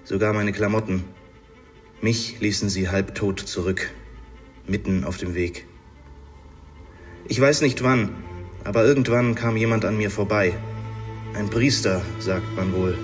[0.03, 1.03] sogar meine Klamotten.
[2.01, 3.91] Mich ließen sie halbtot zurück,
[4.67, 5.65] mitten auf dem Weg.
[7.27, 8.15] Ich weiß nicht wann,
[8.63, 10.53] aber irgendwann kam jemand an mir vorbei.
[11.33, 12.97] Ein Priester, sagt man wohl.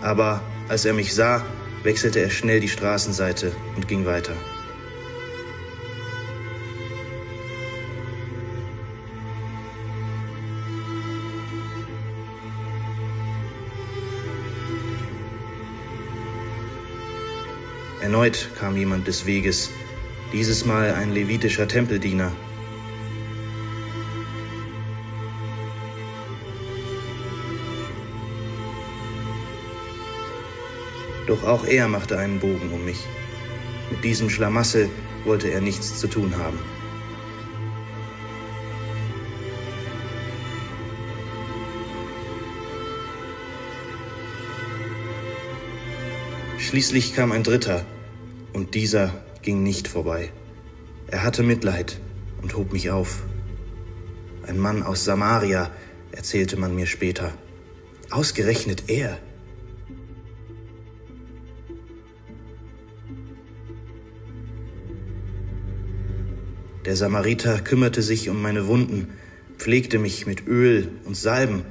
[0.00, 1.44] Aber als er mich sah,
[1.82, 4.34] wechselte er schnell die Straßenseite und ging weiter.
[18.00, 19.70] Erneut kam jemand des Weges,
[20.32, 22.32] dieses Mal ein levitischer Tempeldiener,
[31.26, 33.04] Doch auch er machte einen Bogen um mich.
[33.90, 34.88] Mit diesem Schlamassel
[35.24, 36.58] wollte er nichts zu tun haben.
[46.58, 47.84] Schließlich kam ein Dritter,
[48.52, 50.30] und dieser ging nicht vorbei.
[51.08, 51.98] Er hatte Mitleid
[52.42, 53.24] und hob mich auf.
[54.46, 55.70] Ein Mann aus Samaria,
[56.12, 57.32] erzählte man mir später.
[58.10, 59.18] Ausgerechnet er.
[66.90, 69.06] Der Samariter kümmerte sich um meine Wunden,
[69.58, 71.62] pflegte mich mit Öl und Salben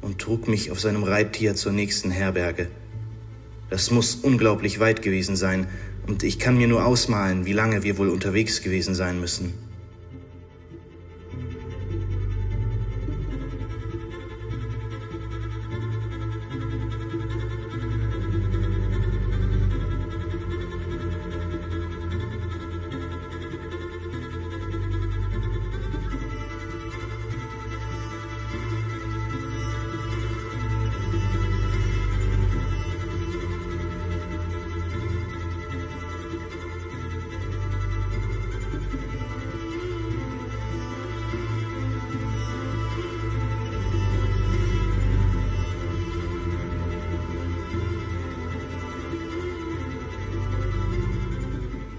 [0.00, 2.66] und trug mich auf seinem Reittier zur nächsten Herberge.
[3.70, 5.68] Das muss unglaublich weit gewesen sein,
[6.08, 9.54] und ich kann mir nur ausmalen, wie lange wir wohl unterwegs gewesen sein müssen.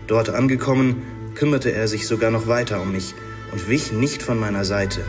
[0.08, 1.02] Dort angekommen,
[1.34, 3.16] kümmerte er sich sogar noch weiter um mich
[3.52, 5.02] und wich nicht von meiner Seite.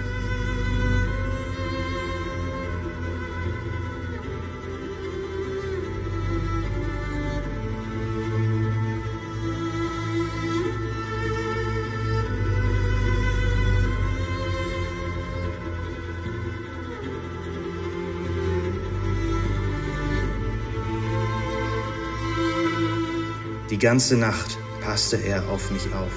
[23.71, 26.13] Die ganze Nacht passte er auf mich auf.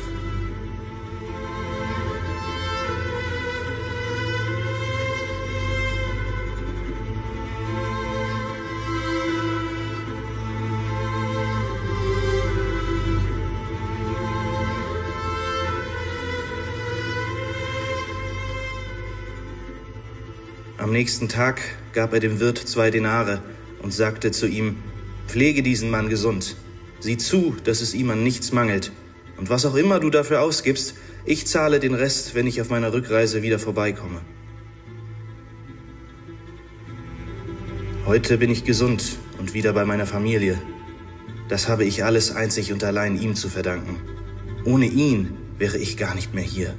[20.77, 21.59] Am nächsten Tag
[21.93, 23.41] gab er dem Wirt zwei Denare
[23.81, 24.77] und sagte zu ihm,
[25.27, 26.55] Pflege diesen Mann gesund,
[26.99, 28.91] Sieh zu, dass es ihm an nichts mangelt.
[29.37, 32.91] Und was auch immer du dafür ausgibst, ich zahle den Rest, wenn ich auf meiner
[32.91, 34.21] Rückreise wieder vorbeikomme.
[38.05, 40.59] Heute bin ich gesund und wieder bei meiner Familie.
[41.47, 43.97] Das habe ich alles einzig und allein ihm zu verdanken.
[44.65, 46.75] Ohne ihn wäre ich gar nicht mehr hier.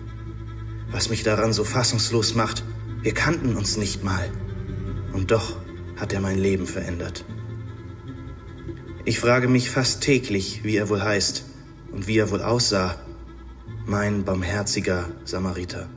[0.90, 2.64] Was mich daran so fassungslos macht,
[3.02, 4.28] wir kannten uns nicht mal.
[5.12, 5.56] Und doch
[5.96, 7.24] hat er mein Leben verändert.
[9.06, 11.44] Ich frage mich fast täglich, wie er wohl heißt
[11.90, 12.98] und wie er wohl aussah,
[13.86, 15.88] mein barmherziger Samariter.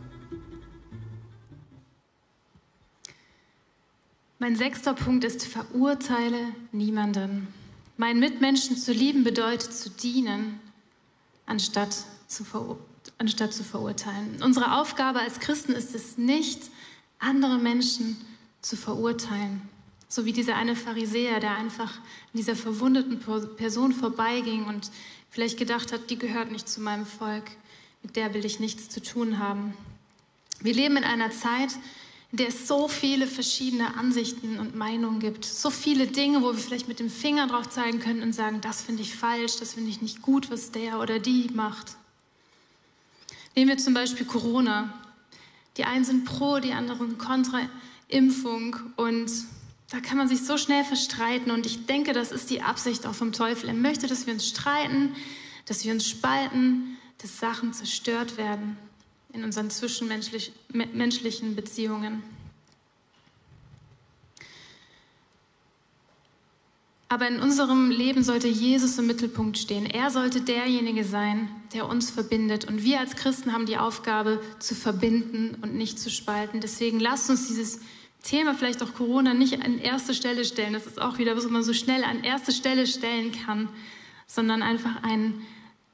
[4.39, 6.37] Mein sechster Punkt ist, verurteile
[6.71, 7.47] niemanden.
[7.97, 10.59] Meinen Mitmenschen zu lieben bedeutet zu dienen,
[11.45, 12.45] anstatt zu,
[13.17, 14.41] anstatt zu verurteilen.
[14.41, 16.71] Unsere Aufgabe als Christen ist es nicht,
[17.19, 18.17] andere Menschen
[18.61, 19.61] zu verurteilen.
[20.13, 23.19] So wie dieser eine Pharisäer, der einfach an dieser verwundeten
[23.57, 24.91] Person vorbeiging und
[25.31, 27.45] vielleicht gedacht hat, die gehört nicht zu meinem Volk,
[28.03, 29.73] mit der will ich nichts zu tun haben.
[30.59, 31.71] Wir leben in einer Zeit,
[32.29, 35.45] in der es so viele verschiedene Ansichten und Meinungen gibt.
[35.45, 38.83] So viele Dinge, wo wir vielleicht mit dem Finger drauf zeigen können und sagen, das
[38.83, 41.97] finde ich falsch, das finde ich nicht gut, was der oder die macht.
[43.55, 44.93] Nehmen wir zum Beispiel Corona.
[45.77, 47.61] Die einen sind pro, die anderen kontra
[48.09, 49.31] Impfung und
[49.93, 53.13] da kann man sich so schnell verstreiten und ich denke, das ist die Absicht auch
[53.13, 53.69] vom Teufel.
[53.69, 55.15] Er möchte, dass wir uns streiten,
[55.67, 58.75] dass wir uns spalten, dass Sachen zerstört werden
[59.33, 62.23] in unseren zwischenmenschlichen Beziehungen.
[67.07, 69.85] Aber in unserem Leben sollte Jesus im Mittelpunkt stehen.
[69.85, 72.65] Er sollte derjenige sein, der uns verbindet.
[72.65, 76.61] Und wir als Christen haben die Aufgabe zu verbinden und nicht zu spalten.
[76.61, 77.79] Deswegen lasst uns dieses
[78.23, 80.73] Thema vielleicht auch Corona nicht an erste Stelle stellen.
[80.73, 83.69] Das ist auch wieder, was man so schnell an erste Stelle stellen kann,
[84.25, 85.41] sondern einfach ein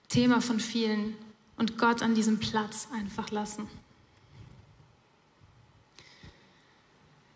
[0.07, 1.15] Thema von vielen
[1.57, 3.67] und Gott an diesem Platz einfach lassen.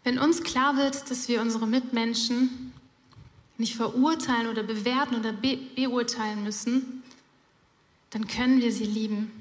[0.03, 2.73] Wenn uns klar wird, dass wir unsere Mitmenschen
[3.57, 7.03] nicht verurteilen oder bewerten oder be beurteilen müssen,
[8.09, 9.31] dann können wir sie lieben.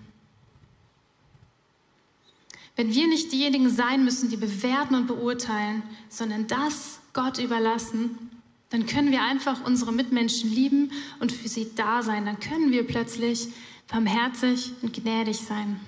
[2.77, 8.31] Wenn wir nicht diejenigen sein müssen, die bewerten und beurteilen, sondern das Gott überlassen,
[8.71, 12.25] dann können wir einfach unsere Mitmenschen lieben und für sie da sein.
[12.25, 13.49] Dann können wir plötzlich
[13.89, 15.79] barmherzig und gnädig sein.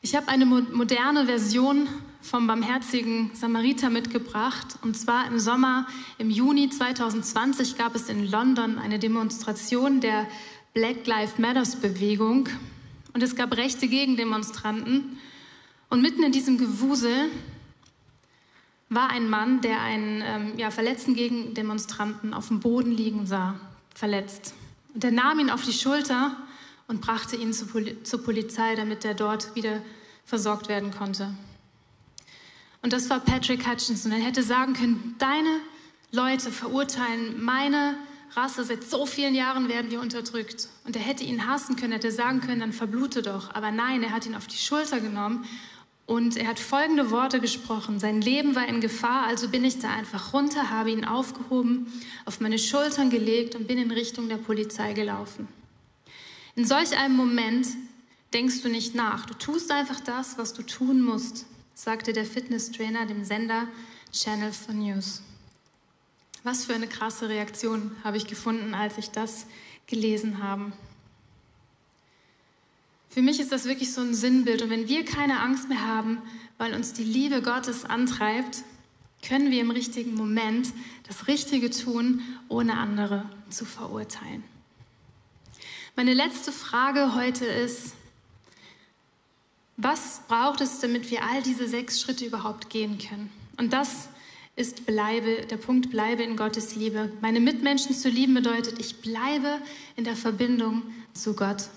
[0.00, 1.88] Ich habe eine moderne Version
[2.22, 4.78] vom barmherzigen Samariter mitgebracht.
[4.82, 10.28] Und zwar im Sommer, im Juni 2020 gab es in London eine Demonstration der
[10.74, 12.48] Black Lives Matters Bewegung
[13.16, 15.18] und es gab rechte Gegendemonstranten.
[15.88, 17.30] Und mitten in diesem Gewusel
[18.90, 23.58] war ein Mann, der einen ähm, ja, verletzten Gegendemonstranten auf dem Boden liegen sah,
[23.94, 24.52] verletzt.
[24.92, 26.36] Und er nahm ihn auf die Schulter
[26.88, 29.80] und brachte ihn zur, Poli zur Polizei, damit er dort wieder
[30.26, 31.34] versorgt werden konnte.
[32.82, 34.12] Und das war Patrick Hutchinson.
[34.12, 35.60] Er hätte sagen können, deine
[36.12, 37.96] Leute verurteilen meine
[38.36, 40.68] Rasse, seit so vielen Jahren werden wir unterdrückt.
[40.84, 43.54] Und er hätte ihn hassen können, hätte sagen können, dann verblute doch.
[43.54, 45.46] Aber nein, er hat ihn auf die Schulter genommen
[46.04, 47.98] und er hat folgende Worte gesprochen.
[47.98, 51.92] Sein Leben war in Gefahr, also bin ich da einfach runter, habe ihn aufgehoben,
[52.26, 55.48] auf meine Schultern gelegt und bin in Richtung der Polizei gelaufen.
[56.54, 57.66] In solch einem Moment
[58.32, 59.26] denkst du nicht nach.
[59.26, 63.66] Du tust einfach das, was du tun musst, sagte der Fitnesstrainer dem Sender
[64.12, 65.22] Channel for News.
[66.46, 69.46] Was für eine krasse Reaktion habe ich gefunden, als ich das
[69.88, 70.70] gelesen habe.
[73.08, 74.62] Für mich ist das wirklich so ein Sinnbild.
[74.62, 76.22] Und wenn wir keine Angst mehr haben,
[76.56, 78.62] weil uns die Liebe Gottes antreibt,
[79.26, 80.72] können wir im richtigen Moment
[81.08, 84.44] das Richtige tun, ohne andere zu verurteilen.
[85.96, 87.94] Meine letzte Frage heute ist,
[89.76, 93.32] was braucht es, damit wir all diese sechs Schritte überhaupt gehen können?
[93.56, 94.10] Und das
[94.56, 97.12] ist bleibe, der Punkt bleibe in Gottes Liebe.
[97.20, 99.60] Meine Mitmenschen zu lieben bedeutet, ich bleibe
[99.96, 101.68] in der Verbindung zu Gott.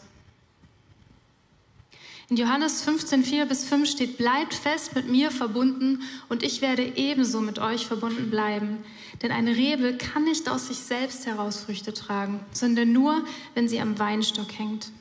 [2.30, 6.94] In Johannes 15, 4 bis 5 steht, bleibt fest mit mir verbunden und ich werde
[6.96, 8.78] ebenso mit euch verbunden bleiben.
[9.24, 13.82] Denn eine Rebe kann nicht aus sich selbst heraus Früchte tragen, sondern nur, wenn sie
[13.82, 14.92] am Weinstock hängt.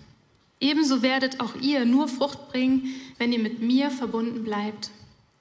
[0.59, 4.91] Ebenso werdet auch ihr nur Frucht bringen, wenn ihr mit mir verbunden bleibt.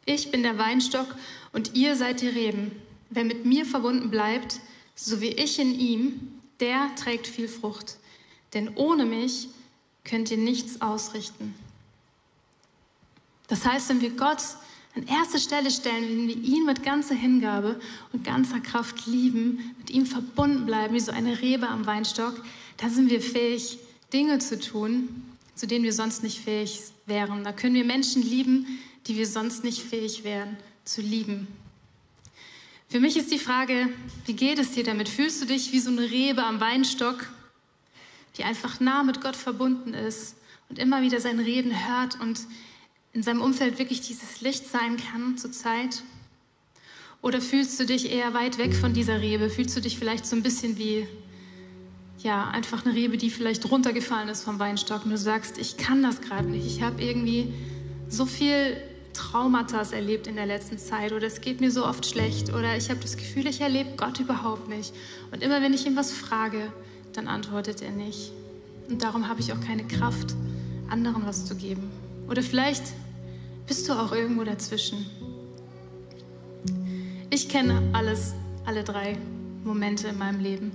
[0.10, 1.08] Ich bin der Weinstock
[1.52, 2.72] und ihr seid die Reben.
[3.10, 4.62] Wer mit mir verbunden bleibt,
[4.96, 7.98] so wie ich in ihm, der trägt viel Frucht.
[8.54, 9.50] Denn ohne mich
[10.06, 11.54] könnt ihr nichts ausrichten.
[13.50, 14.42] Das heißt, wenn wir Gott
[14.96, 17.78] an erste Stelle stellen, wenn wir ihn mit ganzer Hingabe
[18.14, 22.42] und ganzer Kraft lieben, mit ihm verbunden bleiben, wie so eine Rebe am Weinstock,
[22.78, 23.78] dann sind wir fähig,
[24.14, 27.44] Dinge zu tun, zu denen wir sonst nicht fähig wären.
[27.44, 31.48] Da können wir Menschen lieben, die wir sonst nicht fähig wären zu lieben.
[32.90, 33.90] Für mich ist die Frage,
[34.26, 35.10] wie geht es dir damit?
[35.10, 37.28] Fühlst du dich wie so eine Rebe am Weinstock,
[38.38, 40.36] die einfach nah mit Gott verbunden ist
[40.70, 42.40] und immer wieder sein Reden hört und
[43.12, 46.04] in seinem Umfeld wirklich dieses Licht sein kann zur Zeit?
[47.22, 49.50] Oder fühlst du dich eher weit weg von dieser Rebe?
[49.50, 51.08] Fühlst du dich vielleicht so ein bisschen wie
[52.20, 56.02] ja, einfach eine Rebe, die vielleicht runtergefallen ist vom Weinstock und du sagst, ich kann
[56.02, 56.66] das gerade nicht.
[56.66, 57.54] Ich habe irgendwie
[58.08, 58.78] so viel
[59.18, 62.90] Traumata erlebt in der letzten Zeit oder es geht mir so oft schlecht oder ich
[62.90, 64.94] habe das Gefühl, ich erlebe Gott überhaupt nicht.
[65.32, 66.72] Und immer wenn ich ihm was frage,
[67.14, 68.32] dann antwortet er nicht.
[68.88, 70.36] Und darum habe ich auch keine Kraft,
[70.90, 71.90] anderen was zu geben.
[72.30, 72.84] Oder vielleicht
[73.66, 75.06] bist du auch irgendwo dazwischen.
[77.30, 78.34] Ich kenne alles,
[78.66, 79.18] alle drei
[79.64, 80.72] Momente in meinem Leben.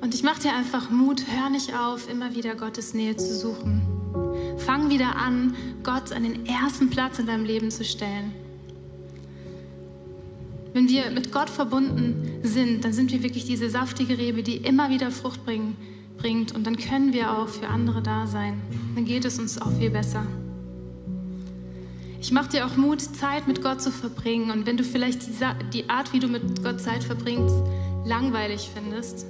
[0.00, 3.93] Und ich mache dir einfach Mut, hör nicht auf, immer wieder Gottes Nähe zu suchen.
[4.64, 8.32] Fang wieder an, Gott an den ersten Platz in deinem Leben zu stellen.
[10.72, 14.90] Wenn wir mit Gott verbunden sind, dann sind wir wirklich diese saftige Rebe, die immer
[14.90, 15.76] wieder Frucht bringen,
[16.16, 16.52] bringt.
[16.52, 18.60] Und dann können wir auch für andere da sein.
[18.94, 20.26] Dann geht es uns auch viel besser.
[22.20, 24.50] Ich mache dir auch Mut, Zeit mit Gott zu verbringen.
[24.50, 25.28] Und wenn du vielleicht
[25.74, 27.54] die Art, wie du mit Gott Zeit verbringst,
[28.06, 29.26] langweilig findest,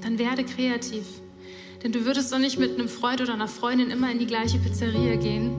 [0.00, 1.04] dann werde kreativ.
[1.82, 4.58] Denn du würdest doch nicht mit einem Freund oder einer Freundin immer in die gleiche
[4.58, 5.56] Pizzeria gehen,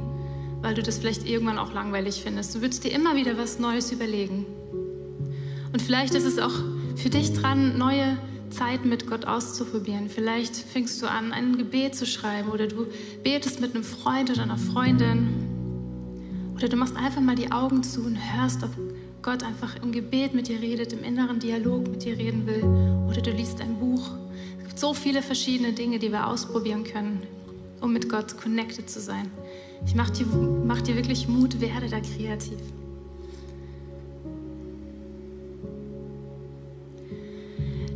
[0.62, 2.56] weil du das vielleicht irgendwann auch langweilig findest.
[2.56, 4.46] Du würdest dir immer wieder was Neues überlegen.
[5.72, 6.54] Und vielleicht ist es auch
[6.96, 8.18] für dich dran, neue
[8.50, 10.10] Zeiten mit Gott auszuprobieren.
[10.10, 12.88] Vielleicht fängst du an, ein Gebet zu schreiben oder du
[13.24, 15.30] betest mit einem Freund oder einer Freundin.
[16.56, 18.72] Oder du machst einfach mal die Augen zu und hörst, ob
[19.22, 22.64] Gott einfach im Gebet mit dir redet, im inneren Dialog mit dir reden will.
[23.08, 24.10] Oder du liest ein Buch
[24.80, 27.22] so viele verschiedene Dinge, die wir ausprobieren können,
[27.82, 29.30] um mit Gott connected zu sein.
[29.86, 32.58] Ich mache dir, mach dir wirklich Mut, werde da kreativ.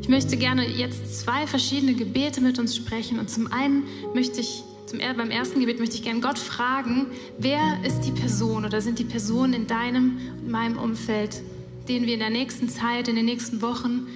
[0.01, 3.19] Ich möchte gerne jetzt zwei verschiedene Gebete mit uns sprechen.
[3.19, 7.77] Und zum einen möchte ich, zum, beim ersten Gebet möchte ich gerne Gott fragen, wer
[7.85, 11.41] ist die Person oder sind die Personen in deinem und meinem Umfeld,
[11.87, 14.07] denen wir in der nächsten Zeit, in den nächsten Wochen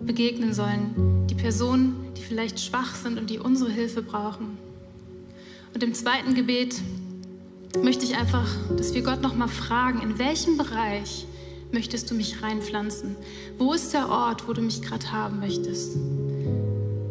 [0.00, 1.26] begegnen sollen.
[1.30, 4.58] Die Personen, die vielleicht schwach sind und die unsere Hilfe brauchen.
[5.72, 6.80] Und im zweiten Gebet
[7.82, 11.26] möchte ich einfach, dass wir Gott nochmal fragen, in welchem Bereich
[11.72, 13.16] möchtest du mich reinpflanzen?
[13.56, 15.96] Wo ist der Ort, wo du mich gerade haben möchtest?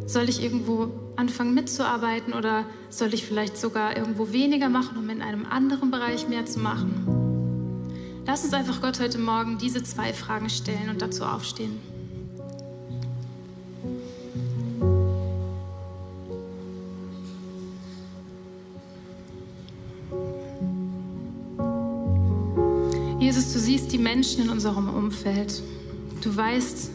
[0.05, 5.21] Soll ich irgendwo anfangen mitzuarbeiten oder soll ich vielleicht sogar irgendwo weniger machen, um in
[5.21, 7.05] einem anderen Bereich mehr zu machen?
[8.27, 11.98] Lass uns einfach Gott heute Morgen diese zwei Fragen stellen und dazu aufstehen.
[23.19, 25.61] Jesus, du siehst die Menschen in unserem Umfeld.
[26.21, 26.89] Du weißt,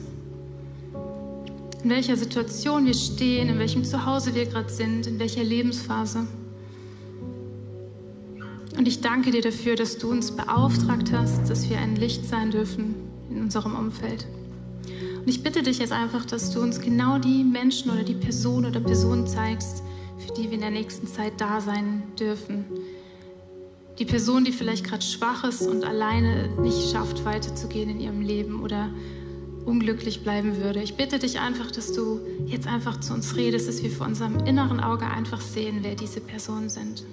[1.83, 6.27] in welcher Situation wir stehen, in welchem Zuhause wir gerade sind, in welcher Lebensphase.
[8.79, 12.51] Und ich danke dir dafür, dass du uns beauftragt hast, dass wir ein Licht sein
[12.51, 12.95] dürfen
[13.31, 14.27] in unserem Umfeld.
[15.19, 18.65] Und ich bitte dich jetzt einfach, dass du uns genau die Menschen oder die Person
[18.65, 19.83] oder Personen zeigst,
[20.19, 22.65] für die wir in der nächsten Zeit da sein dürfen.
[23.99, 28.61] Die Person, die vielleicht gerade schwach ist und alleine nicht schafft, weiterzugehen in ihrem Leben
[28.61, 28.91] oder
[29.65, 30.83] unglücklich bleiben würde.
[30.83, 34.45] Ich bitte dich einfach, dass du jetzt einfach zu uns redest, dass wir vor unserem
[34.47, 37.05] inneren Auge einfach sehen, wer diese Personen sind.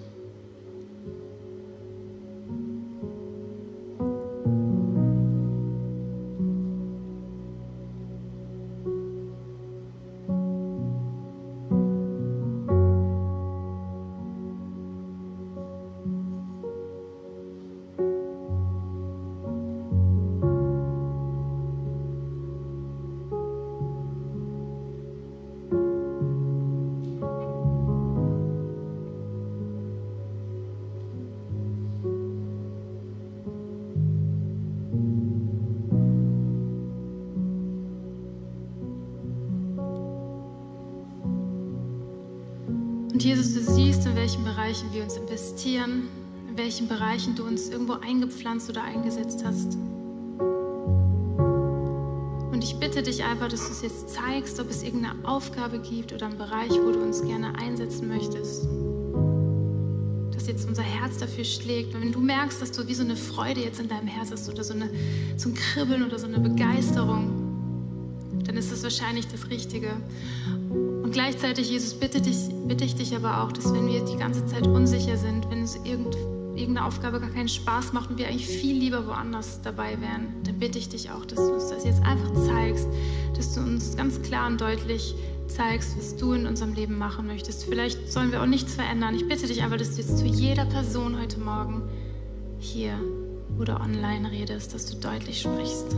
[43.22, 46.08] Und Jesus, du siehst, in welchen Bereichen wir uns investieren,
[46.50, 49.78] in welchen Bereichen du uns irgendwo eingepflanzt oder eingesetzt hast.
[52.52, 56.14] Und ich bitte dich einfach, dass du es jetzt zeigst, ob es irgendeine Aufgabe gibt
[56.14, 58.68] oder einen Bereich, wo du uns gerne einsetzen möchtest.
[60.34, 61.94] Dass jetzt unser Herz dafür schlägt.
[61.94, 64.64] Wenn du merkst, dass du wie so eine Freude jetzt in deinem Herz hast oder
[64.64, 64.90] so, eine,
[65.38, 67.30] so ein Kribbeln oder so eine Begeisterung,
[68.46, 69.92] dann ist das wahrscheinlich das Richtige.
[71.12, 72.38] Und gleichzeitig, Jesus, bitte, dich,
[72.70, 75.76] bitte ich dich aber auch, dass wenn wir die ganze Zeit unsicher sind, wenn es
[75.84, 76.16] irgend,
[76.56, 80.58] irgendeine Aufgabe gar keinen Spaß macht und wir eigentlich viel lieber woanders dabei wären, dann
[80.58, 82.88] bitte ich dich auch, dass du uns das jetzt einfach zeigst,
[83.36, 85.14] dass du uns ganz klar und deutlich
[85.48, 87.66] zeigst, was du in unserem Leben machen möchtest.
[87.66, 89.14] Vielleicht sollen wir auch nichts verändern.
[89.14, 91.82] Ich bitte dich einfach, dass du jetzt zu jeder Person heute Morgen
[92.58, 92.94] hier
[93.60, 95.94] oder online redest, dass du deutlich sprichst.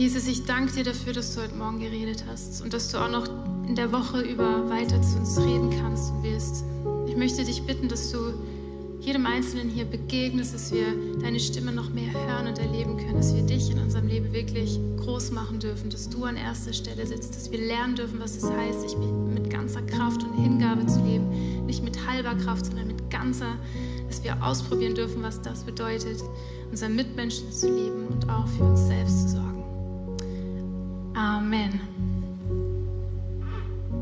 [0.00, 3.10] Jesus, ich danke dir dafür, dass du heute Morgen geredet hast und dass du auch
[3.10, 3.28] noch
[3.68, 6.64] in der Woche über weiter zu uns reden kannst und wirst.
[7.06, 8.32] Ich möchte dich bitten, dass du
[9.00, 10.86] jedem Einzelnen hier begegnest, dass wir
[11.20, 14.80] deine Stimme noch mehr hören und erleben können, dass wir dich in unserem Leben wirklich
[15.00, 18.50] groß machen dürfen, dass du an erster Stelle sitzt, dass wir lernen dürfen, was es
[18.50, 23.10] heißt, sich mit ganzer Kraft und Hingabe zu leben, nicht mit halber Kraft, sondern mit
[23.10, 23.58] ganzer,
[24.08, 26.24] dass wir ausprobieren dürfen, was das bedeutet,
[26.70, 29.49] unseren Mitmenschen zu lieben und auch für uns selbst zu sorgen.